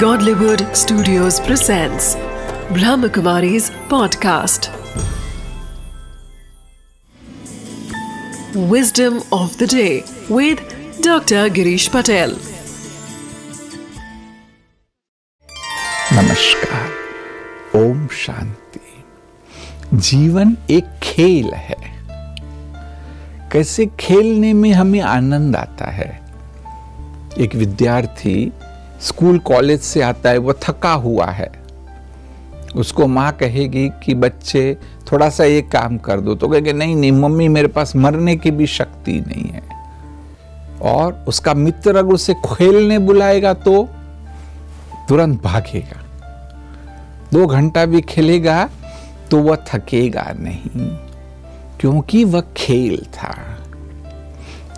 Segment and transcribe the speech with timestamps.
[0.00, 2.16] Godlywood Studios presents
[2.76, 4.66] Brahmakumari's podcast.
[8.72, 10.60] Wisdom of the day with
[11.06, 11.48] Dr.
[11.58, 12.34] Girish Patel.
[16.12, 21.80] नमस्कार ओम शांति जीवन एक खेल है
[23.52, 26.10] कैसे खेलने में हमें आनंद आता है
[27.38, 28.38] एक विद्यार्थी
[29.02, 31.50] स्कूल कॉलेज से आता है, वो थका हुआ है।
[32.76, 34.76] उसको माँ कहेगी कि, बच्चे,
[35.12, 38.50] थोड़ा सा ये काम कर दो। तो कहेंगे, नहीं नहीं, मम्मी मेरे पास मरने की
[38.50, 39.62] भी शक्ति नहीं है।
[40.82, 43.88] और उसका मित्र अगर उसे खेलने बुलाएगा तो
[45.08, 46.02] तुरंत भागेगा।
[47.32, 48.68] दो घंटा भी खेलेगा
[49.30, 50.88] तो वह थकेगा नहीं,
[51.80, 53.34] क्योंकि वह खेल था।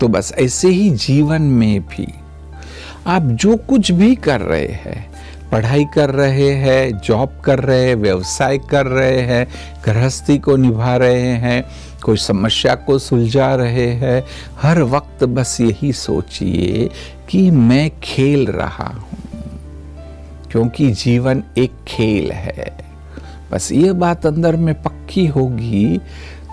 [0.00, 2.06] तो बस ऐसे ही जीवन में भी
[3.08, 5.10] आप जो कुछ भी कर रहे हैं,
[5.52, 9.46] पढ़ाई कर रहे हैं जॉब कर रहे हैं, व्यवसाय कर रहे हैं,
[9.84, 11.64] गृहस्थी को निभा रहे हैं,
[12.04, 14.24] कोई समस्या को सुलझा रहे हैं,
[14.62, 16.90] हर वक्त बस यही सोचिए
[17.28, 19.18] कि मैं खेल रहा हूँ।
[20.50, 22.76] क्योंकि जीवन एक खेल है।
[23.52, 26.00] बस ये बात अंदर में पक्की होगी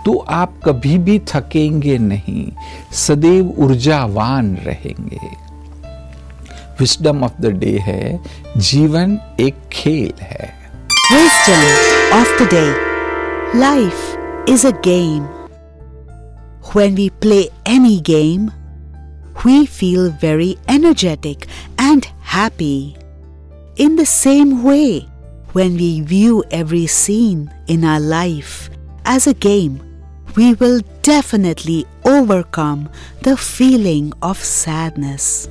[0.05, 2.51] तो आप कभी भी थकेंगे नहीं,
[2.91, 5.44] सदैव ऊर्जावान रहेंगे।
[6.80, 8.20] विस्डम ऑफ द डे है
[8.56, 10.58] जीवन एक खेल है
[11.12, 11.62] Wisdom
[12.16, 12.68] of the day.
[13.60, 14.02] Life
[14.46, 15.24] is a game.
[16.72, 18.52] When we play any game,
[19.44, 22.96] we feel very energetic and happy.
[23.76, 25.08] In the same way,
[25.52, 28.70] when we view every scene in our life
[29.04, 29.80] as a game,
[30.36, 32.88] we will definitely overcome
[33.22, 35.48] the feeling of sadness.